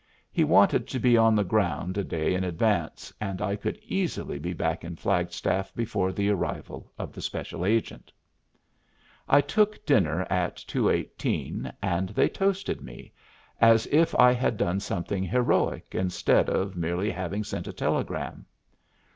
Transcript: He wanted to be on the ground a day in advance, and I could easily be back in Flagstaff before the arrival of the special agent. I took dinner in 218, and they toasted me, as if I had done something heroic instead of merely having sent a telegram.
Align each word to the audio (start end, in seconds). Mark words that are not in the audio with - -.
He 0.31 0.43
wanted 0.43 0.87
to 0.87 0.99
be 0.99 1.15
on 1.15 1.35
the 1.35 1.43
ground 1.43 1.95
a 1.95 2.03
day 2.03 2.33
in 2.33 2.43
advance, 2.43 3.13
and 3.21 3.39
I 3.39 3.55
could 3.55 3.77
easily 3.83 4.39
be 4.39 4.51
back 4.51 4.83
in 4.83 4.95
Flagstaff 4.95 5.71
before 5.75 6.11
the 6.11 6.31
arrival 6.31 6.91
of 6.97 7.13
the 7.13 7.21
special 7.21 7.63
agent. 7.67 8.11
I 9.29 9.41
took 9.41 9.85
dinner 9.85 10.23
in 10.23 10.51
218, 10.55 11.71
and 11.83 12.09
they 12.09 12.29
toasted 12.29 12.81
me, 12.81 13.13
as 13.61 13.85
if 13.91 14.15
I 14.19 14.31
had 14.31 14.57
done 14.57 14.79
something 14.79 15.21
heroic 15.23 15.93
instead 15.93 16.49
of 16.49 16.75
merely 16.75 17.11
having 17.11 17.43
sent 17.43 17.67
a 17.67 17.71
telegram. 17.71 18.47